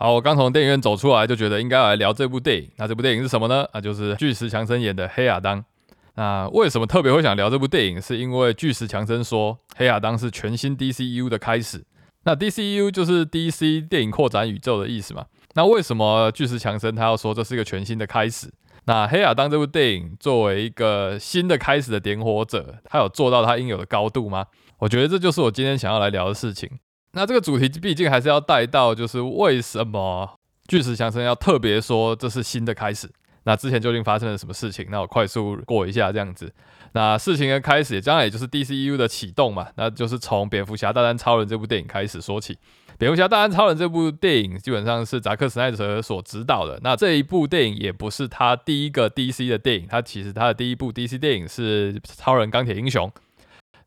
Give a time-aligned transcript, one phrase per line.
[0.00, 2.70] 好，我刚从电影院走出来，就觉得应该来聊这部电影。
[2.76, 3.66] 那这部电影是什么呢？
[3.74, 5.60] 那就是巨石强森演的《黑亚当》。
[6.14, 8.00] 那为什么特别会想聊这部电影？
[8.00, 11.84] 是因为巨石强森说，《黑亚当》是全新 DCU 的开始。
[12.22, 15.26] 那 DCU 就是 DC 电影扩展宇宙的意思嘛？
[15.54, 18.48] 那为什么巨石强森他要说这是一个全新的开始？
[18.84, 24.46] 那《黑亚当》这部电影作为一个新的开始的点火者，他有做到他应有的高度吗？
[24.78, 26.70] 我觉得这就是我今天想要来聊的事情。
[27.12, 33.10] 那这个主题毕竟还是要带到，就是为什么巨石强森要特别说这是新的开始？
[33.44, 34.86] 那之前究竟发生了什么事情？
[34.90, 36.52] 那我快速过一下这样子。
[36.92, 42.58] 那事情的开始，将来也就是 DCU 的启动嘛，那就是从蝙蝠侠大战超人这部电影开始说起。
[42.98, 46.78] 蝙蝠侠大战超人这部电影基本上是扎克·斯奈德所执导的。
[46.82, 53.10] 那这一部电影也不是他第一个 DC 的电影，他其实他的第一部 DC 电影是超人钢铁英雄。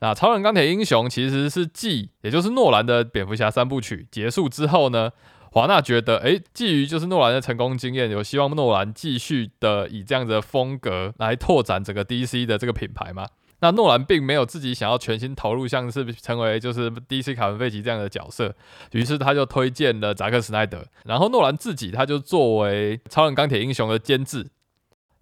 [0.01, 5.11] 那《超人钢铁英雄》其实是继，也就是诺兰的蝙蝠侠三部曲结束之后呢，
[5.51, 13.27] 华纳觉得，哎，基于就是诺兰的成功经验，有希望诺兰继续的以这样的风格来拓展整个 DC 的这个品牌吗？
[13.59, 18.55] 那诺兰并没有自己想要全心投入，像是成为就是 DC 卡文费奇这样的角色，
[18.93, 24.47] 于是他就推荐了扎克·斯奈德，然后诺兰自己他就作为《超人钢铁英雄》的监制。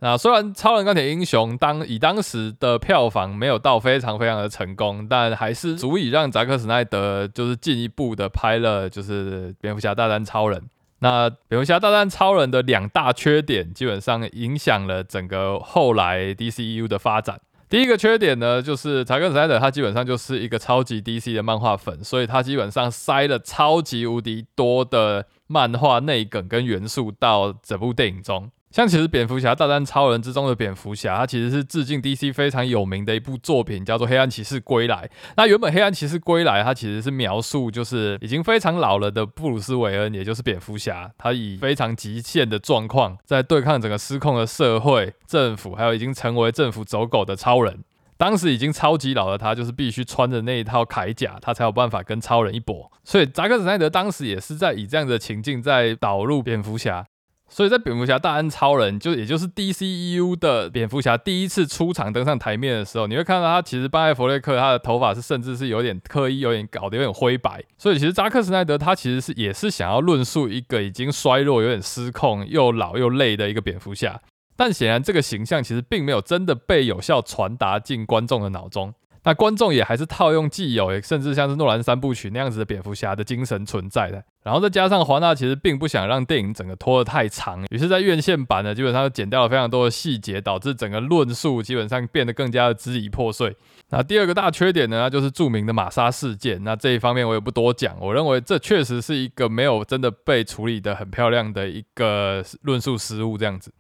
[0.02, 10.60] 那虽然《超人钢铁英雄》当以当时的票房没有到非常非常的成功，但还是足以让扎克·史奈德就是进一步的拍了就是《蝙蝠侠大战超人》。
[11.00, 17.42] 那《蝙蝠侠大战超人》的两大缺点基本上影响了整个后来 DCU 的发展。
[17.70, 28.50] 第一个缺点呢，就是扎克·史奈德他基本上就是一个超级 DC 的漫画粉，所以他基本上塞了超级无敌多的漫画内梗跟元素到整部电影中。
[28.72, 35.08] 像其实蝙蝠侠大战超人之中的蝙蝠侠，它其实是致敬 DC 非常有名的一部作品，叫做《黑暗骑士归来》。
[35.36, 47.84] 那原本《黑暗骑士归来》它其实是描述就是已经非常老了的布鲁斯韦恩，也就是蝙蝠侠，他以非常极限的状况在对抗整个失控的社会、政府，还有已经成为政府走狗的超人。
[48.18, 52.92] 当时已经超级老的他，就是必须穿着那一套铠甲，他才有办法跟超人一搏。
[53.04, 57.08] 所以扎克·史奈德当时也是在以这样的情境在导入蝙蝠侠。
[57.50, 67.64] 所以在蝙蝠侠大战超人，就也就是 DCEU 的蝙蝠侠第一次出场登上台面的时候，你会看到他其实班艾弗雷克他的头发是甚至是有点刻意，有点搞得有点灰白。
[67.78, 74.22] 所以其实扎克·斯奈德他其实是也是想要论述一个已经衰弱、有点失控、又老又累的一个蝙蝠侠，
[74.56, 78.94] 但显然这个形象其实并没有真的被有效传达进观众的脑中。
[79.24, 84.24] 那观众也还是套用既有，甚至像是诺兰三部曲那样子的蝙蝠侠的精神存在的。
[84.42, 93.56] 然后再加上华纳其实并不想让电影整个拖得太长，于是，在院线版呢，基本上剪掉了非常多的细节，导致整个论述基本上变得更加的支离破碎。
[93.90, 96.64] 那第二个大缺点呢，就是著名的玛莎事件。
[96.64, 103.72] 那这一方面我也不多讲，我认为这确实是一个没有真的被处理的很漂亮的一个论述失误，这样子。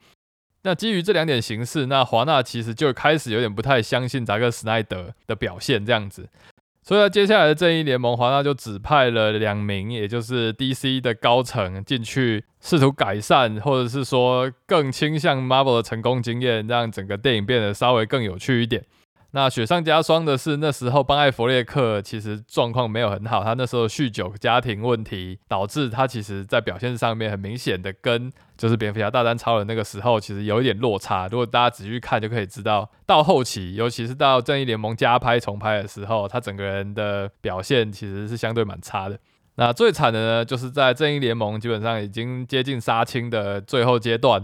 [0.63, 6.27] 那基于这两点形式，那华纳其实就开始有点不太相信扎克·斯奈德的表现这样子，
[6.83, 18.83] 所以接下来的正义联盟，华纳就指派了两名，也就是 DC 的高层进去，试图改善，或者是说更倾向 Marvel 的成功经验，让整个电影变得稍微更有趣一点。
[19.31, 31.27] 那雪上加霜的是，那时候邦艾弗列克其实状况没有很好，他那时候酗酒、家庭问题，导致他其实在表现上面很明显的跟就是蝙蝠侠大战超人那个时候其实有一点落差。
[31.27, 39.19] 如果大家仔细看就可以知道，到后期，尤其是到正义联盟加拍重拍的时候，他整个人的表现其实是相对蛮差的。
[39.57, 44.43] 那最惨的呢，就是在正义联盟基本上已经接近杀青的最后阶段。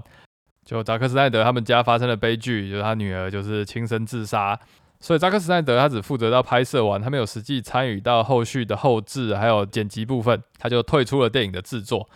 [0.65, 4.59] 就扎克·斯奈德他们家发生了悲剧，就是他女儿就是轻生自杀，
[4.99, 12.09] 所以扎克·斯奈德他只负责到拍摄完，他没有实际参与到后续的后置还有剪辑部分，他就退出了电影的制作。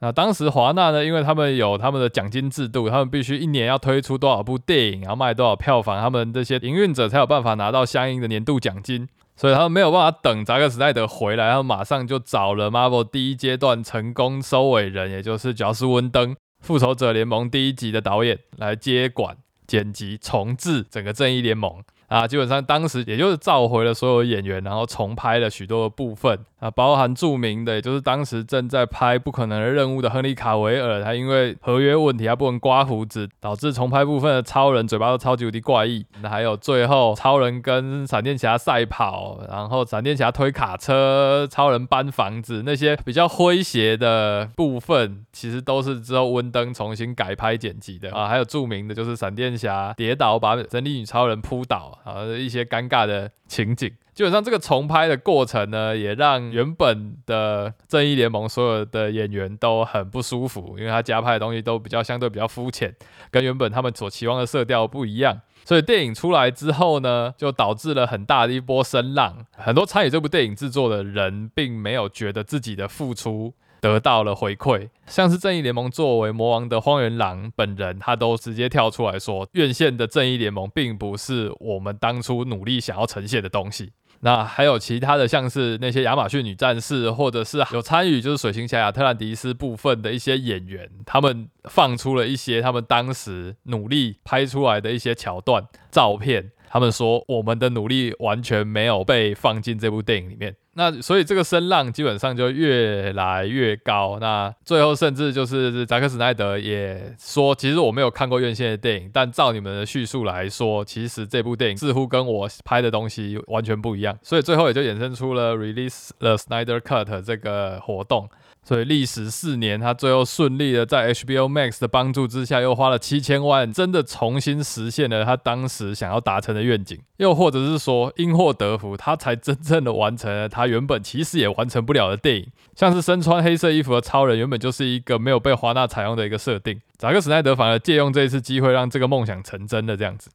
[0.00, 16.34] 那当时华纳呢，因为他们有他们的奖金制度，他们必须一年要推出多少部电影，然后卖多少票房，他们这些营运者才有办法拿到相应的年度奖金，所以他们没有办法等扎克·斯奈德回来，然后马上就找了 Marvel 第一阶段成功收尾人，也就是乔斯·温登。
[16.62, 19.36] 复仇者联盟第一集的导演来接管
[19.66, 21.82] 剪辑重置整个正义联盟。
[22.06, 36.06] 啊，基本上当时也就是召回了所有演员，然后重拍了许多的部分啊，包含著名的，也就是当时正在拍《不可能的任务》的亨利卡维尔，他因为合约问题，他不能刮胡子，导致重拍部分的超人嘴巴都超级无敌怪异。
[36.22, 48.28] 那还有最后超人跟闪电侠赛跑，然后闪电侠推卡车，超人搬房子那些比较诙谐的部分，其实都是之后温登重新改拍剪辑的啊。
[48.28, 51.98] 还有著名的就是闪电侠跌倒把神力女超人扑倒。
[52.04, 62.94] 啊，一些尴尬的情景，基本上这个重拍的过程呢，也让原本的正义联盟所有的演员都很不舒服，因为他加拍的东西都比较相对比较肤浅，
[63.30, 65.40] 跟原本他们所期望的色调不一样。
[65.64, 69.46] 所以电影出来之后呢，就导致了很大的一波声浪。
[69.56, 73.54] 很多参与这部电影制作的人，并没有觉得自己的付出。
[73.80, 83.90] 得到了回馈，像是正义联盟作为魔王的荒原狼本人，他都直接跳出来说，院线的正义联盟并不是我们当初努力想要呈现的东西。
[84.24, 96.52] 那还有其他的，像是那些亚马逊女战士，或者是有参与就是水星侠亚特兰蒂斯部分的一些演员，他们放出了一些他们当时努力拍出来的一些桥段照片。
[96.68, 100.56] 他们说，我们的努力完全没有被放进这部电影里面。
[100.74, 104.18] 那所以这个声浪基本上就越来越高。
[104.20, 114.18] 那最后甚至就是扎克斯奈德也说，其实我没有看过院线的电影，但照你们的叙述来说，其实这部电影似乎跟我拍的东西完全不一样。
[114.22, 118.28] 所以最后也就衍生出了 Release the Snyder Cut 这个活动。
[118.64, 126.96] 所以历时四年，他最后顺利的在 HBO Max 的帮助之下，又花了七千万，真的重新实现了他当时想要达成的愿景。
[127.16, 132.46] 又或者是说，因祸得福，他才真正的完成了他原本其实也完成不了的电影。
[132.76, 136.80] 像是身穿黑色衣服的超人，原本就是一个没有被华纳采用的一个设定。
[136.96, 140.30] 扎克·史奈德反而借用这一次机会，让这个梦想成真的这样子。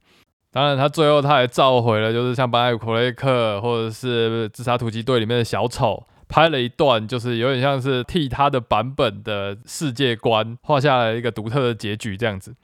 [0.51, 6.03] 当然，他最后他还召回了，就是像班艾弗雷克或者是自杀突击队里面的小丑。
[6.27, 12.55] 拍了一段，就是有点像是替他的版本的世界观画下了一个独特的结局这样子。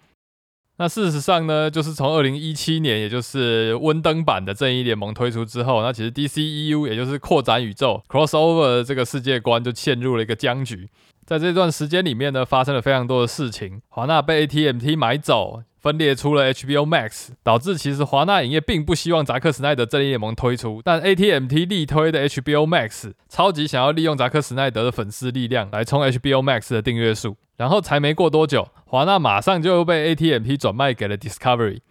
[0.78, 10.90] 那事实上呢，就是从二零一七年，也就是温登版的正义联盟推出之后，那其实 DCEU 也就是扩展宇宙 crossover 的这个世界观就陷入了一个僵局。
[11.26, 15.62] 在这段时间里面呢，发生了非常多的事情，华纳被 ATMT 买走。
[15.84, 31.82] 分裂出了 HBO Max，导致其实华纳影业并不希望扎克·史奈德正义联盟推出，但 ATMT 力推的 HBO Max 超级想要利用扎克·史奈德的粉丝力量来冲 HBO Max 的订阅数，然后才没过多久，华纳马上就被 ATMT 转卖给了 Discovery。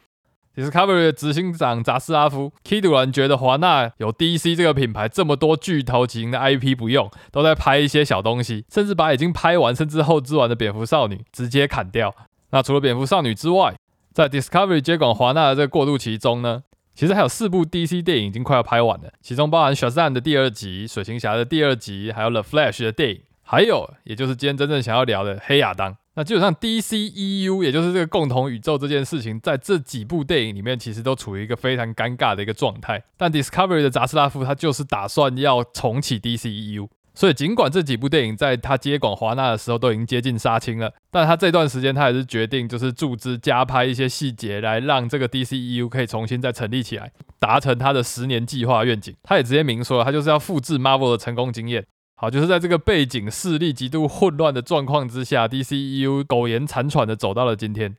[0.57, 12.15] Discovery 的执行长扎斯拉夫 k i d 然觉得华纳有 DC 这个品牌这么多巨头型的 IP 不用，都在拍一些小东西，甚至把已经拍完甚至后置完的蝙蝠少女直接砍掉。
[12.51, 13.75] 那除了蝙蝠少女之外，
[14.13, 16.63] 在 Discovery 接管华纳的这个过渡期中呢，
[16.95, 25.97] 其实还有四部 DC 电影已经快要拍完了，其中包含 Shazam 的第二集、水行侠的第二集，还有 The Flash 的电影，还有也就是今天真正想要聊的黑亚当。
[26.15, 33.03] 那基本上 DCEU 也就是这个共同宇宙这件事情，在这几部电影里面其实都处于一个非常尴尬的一个状态。
[33.17, 36.87] 但 Discovery 的扎斯拉夫他就是打算要重启 DCEU。
[37.15, 49.15] 所以，尽管这几部电影在他接管华纳的时候都已经接近杀青了，但他这段时间他还是决定就是注资加拍一些细节，来让这个 DCEU 可以重新再成立起来，达成他的十年计划愿景。
[49.23, 51.85] 他也直接明说了，他就是要复制 Marvel 的成功经验。
[52.15, 57.97] 好，就是在这个背景势力极度混乱的状况之下，DCEU 苟延残喘的走到了今天。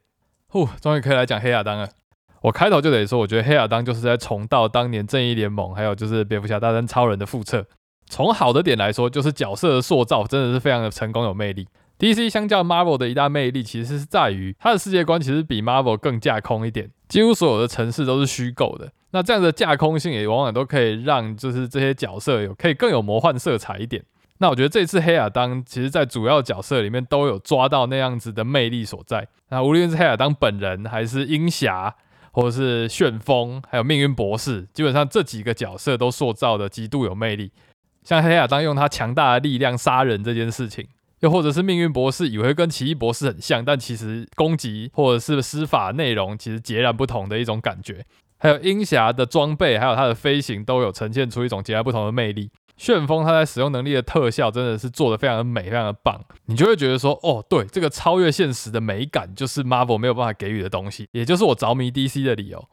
[0.48, 1.89] 呼，终于可以来讲黑亚当了。
[2.42, 7.65] 我开头就得说，我觉得黑亚当就是在重蹈当年正义联盟，还有就是蝙蝠侠大战超人的覆辙。
[8.10, 11.68] 从好的点来说，就是角色的塑造真的是非常的成功有魅力。
[12.00, 18.92] DC 相较 Marvel 的一大魅力，其实是在于它的世界观其实比 Marvel 更架空一点，几乎所有的城市都是虚构的。
[19.12, 24.04] 那这样的架空性也往往都可以让就是这些角色有可以更有魔幻色彩一点。
[24.40, 29.25] 那我觉得这次黑亚当其实在主要角色里面都有抓到那样子的魅力所在。
[29.50, 31.96] 那无论是黑亚当本人，还是鹰侠，
[32.32, 37.51] 或者是旋风，还有命运博士，基本上这几个角色都塑造的极度有魅力。
[38.03, 40.88] 像黑亚当用他强大的力量杀人这件事情，
[41.22, 48.05] 又或者是命运博士以为跟奇异博士很像，但其实攻击或者是施法内容其实截然不同的一种感觉。
[48.38, 52.51] 还有鹰侠的装备，还有他的飞行都有呈现出一种截然不同的魅力。
[52.75, 62.67] 旋风他在使用能力的特效真的是做的非常的美，非常的棒，你就会觉得说，哦，对，这个超越现实的美感就是 Marvel 没有办法给予的东西，也就是我着迷 DC 的理由。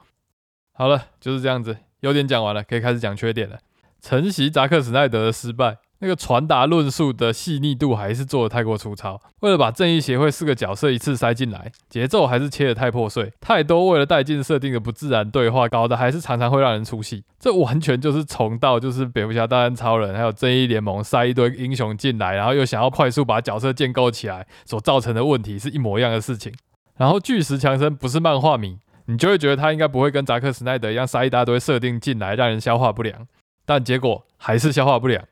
[0.73, 3.59] 好了，就是这样子，优点讲完了，可以开始讲缺点了。
[4.01, 9.21] 承袭扎克·史奈德的失败，那个传达论述的细腻度还是做的太过粗糙。
[9.41, 17.25] 为了把正义协会四个角色一次塞进来，节奏还是切的太破碎，太多为了带进设定的不自然对话，搞得还是常常会让人出戏。
[17.39, 26.53] 这完全就是重蹈就是蝙蝠侠大战超人，还有正义联盟塞一堆英雄进来，然后又想要快速把角色建构起来所造成的问题是一模一样的事情。
[26.97, 33.27] 然后巨石强森不是漫画迷，你就会觉得他应该不会跟扎克·史奈德一样塞一大堆设定进来，让人消化不良。
[33.71, 35.25] 但结果还是消化不良，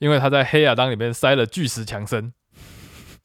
[0.00, 2.32] 因为他在黑亚当里面塞了巨石强森。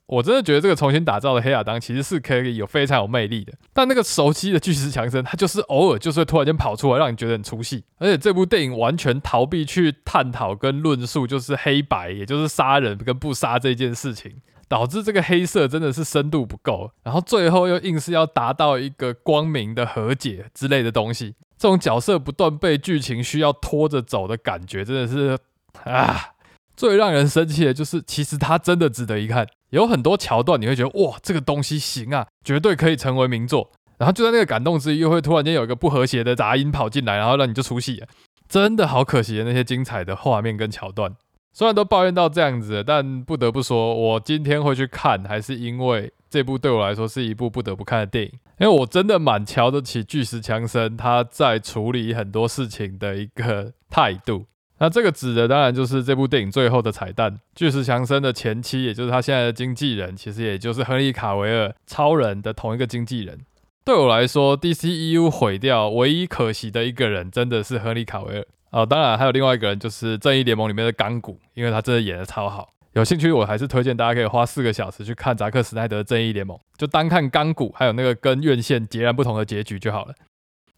[0.06, 3.52] 我真的觉得这个重新打造的黑亚当其实是可以有非常有魅力的。
[3.74, 7.84] 但那个熟悉的巨石强森，他就是偶尔就是会突然间跑出来，让你觉得很出戏。
[7.98, 14.32] 而且这部电影完全逃避去探讨跟论述，就是黑白，也就是杀人跟不杀这件事情，
[14.68, 16.92] 导致这个黑色真的是深度不够。
[17.02, 25.38] 然后最后又硬是要达到一个光明的和解之类的东西，这种角色不断被剧情需要拖着走的感觉，真的是
[25.84, 26.32] 啊。
[26.78, 29.46] 最让人生气的就是，其实它真的值得一看。
[29.72, 33.70] 有很多桥段，你会觉得哇，这个东西行啊，绝对可以成为名作。
[33.98, 38.02] 然后就在那个感动之余，又会突然间有一个不和谐的杂音跑进来，然后让你就出戏。
[38.48, 41.14] 真的好可惜那些精彩的画面跟桥段。
[41.52, 48.32] 虽然都抱怨到这样子，但不得不说，我今天会去看，还是因为这部对我来说是一部不得不看的电影。
[48.60, 54.46] 因为我真的蛮瞧得起巨石强森他在处理很多事情的一个态度。
[54.80, 63.40] 那这个指的当然就是这部电影最后的彩蛋，巨石强森的前妻，也就是他现在的经纪人，其实也就是亨利卡维尔超人的同一个经纪人。
[63.84, 68.86] 对我来说，DCEU 毁掉唯一可惜的一个人，真的是亨利卡维尔哦。
[68.86, 72.70] 当然还有另外一个人，就是正义联盟里面的钢骨，因为他真的演的超好。
[72.94, 80.14] 有兴趣，我还是推荐大家可以花四个小时去看扎克斯奈德正义联盟，就单看钢骨，还有那个跟院线截然不同的结局就好了。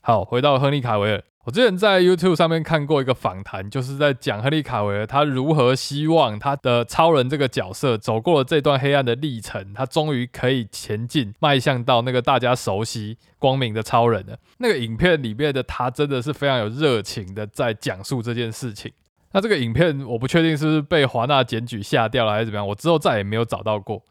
[0.03, 1.23] 好，回到亨利卡维尔。
[1.43, 14.37] 我之前在 YouTube 上面看过一个访谈，就是在讲亨利卡维尔他如何希望他的超人这个角色走过了这段黑暗的历程，他终于可以前进，迈向到那个大家熟悉光明的超人了。
[14.59, 18.91] 那个影片里面的他真的是非常有热情的在讲述这件事情。
[19.33, 24.03] 那这个影片我不确定是不是被华纳检举下掉了还是怎么样，我之后再也没有找到过。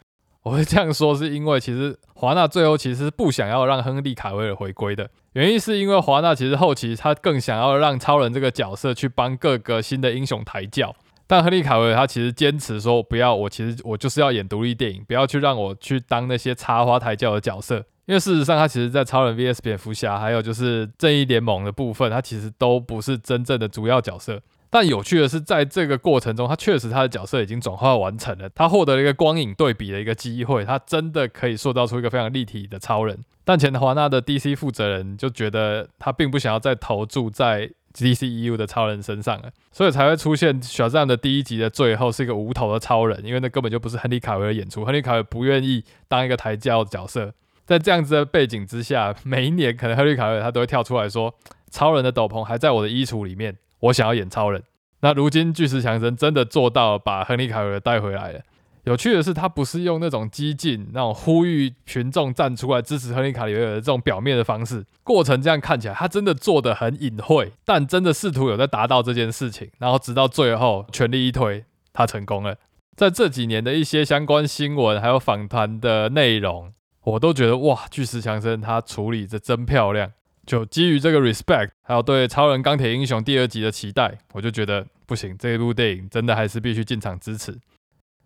[0.42, 10.96] 我会这样说，是因为其实华纳最后其实是不想要让亨利卡维尔回归的原因，是因为华纳其实后期他更想要让超人这个角色去帮各个新的英雄抬轿，
[11.26, 24.40] 但亨利卡维尔他其实坚持说不要，我其实我就是要演独立电影，不要去让我去当那些插花抬轿的角色，因为事实上他其实在超人 VS 蝙蝠侠还有就是正义联盟的部分，他其实都不是真正的主要角色。
[24.72, 33.18] 但有趣的是，在这个过程中，他确实他的角色已经转化完成了，他获得了一个光影对比的一个机会，他真的可以塑造出一个非常立体的超人。
[33.44, 47.34] 但前华纳的 DC 负责人就觉得他并不想要再投注在 DCEU 的超人身上了，所以才会出现小战的第一集的最后是一个无头的超人，因为那根本就不是亨利卡维尔演出，亨利卡维尔不愿意当一个抬轿角色。
[47.66, 51.34] 在这样子的背景之下，每一年可能亨利卡维尔他都会跳出来说，
[51.72, 53.56] 超人的斗篷还在我的衣橱里面。
[53.80, 54.62] 我想要演超人，
[55.00, 58.40] 那如今巨石强森真的做到把亨利卡维尔带回来了。
[58.84, 69.70] 有趣的是，他不是用那种激进、那种呼吁群众站出来支持亨利卡维尔的这种表面的方式，过程这样看起来，他真的做的很隐晦，但真的试图有在达到这件事情。
[69.78, 72.56] 然后直到最后全力一推，他成功了。
[72.96, 76.72] 在这几年的一些相关新闻还有访谈的内容，
[77.04, 80.12] 我都觉得哇，巨石强森他处理的真漂亮。
[80.50, 87.56] 就基于这个 respect，还有对《超人钢铁英雄》第二集的期待，我就觉得不行，这一部电影真的还是必须进场支持。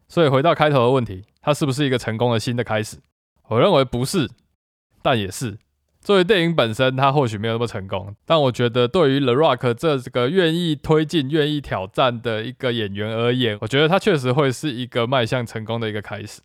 [0.08, 2.96] 所以回到开头的问题，它是不是一个成功的新的开始？
[3.48, 4.30] 我认为不是，
[5.02, 5.58] 但也是。
[6.00, 16.40] 作为电影本身，它或许没有那么成功，但我觉得对于 The Rock 这个愿意推进、愿意挑战的一个演员而言，我觉得它确实会是一个迈向成功的一个开始。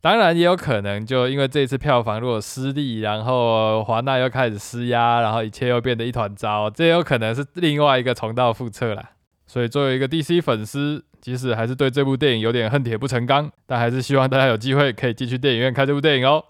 [0.00, 9.10] 当然也有可能，就因为这次票房如果失利，然后华纳又开始施压，然后一切又变得一团糟，这有可能是另外一个重蹈覆辙啦。
[9.46, 16.44] 所以作为一个 DC 粉丝，即使还是对这部电影有点恨铁不成钢，但还是希望大家有机会可以进去电影院看这部电影哦。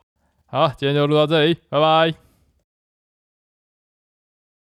[0.46, 2.27] 好，今天就录到这里，拜拜。